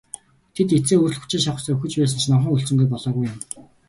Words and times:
Тэд 0.55 0.69
эцсээ 0.77 0.97
хүртэл 0.99 1.21
хүчээ 1.23 1.41
шавхсаар 1.45 1.75
үхэж 1.77 1.93
байсан 1.99 2.19
ч 2.21 2.25
номхон 2.27 2.51
хүлцэнгүй 2.53 2.87
болоогүй 2.89 3.23
юм. 3.31 3.37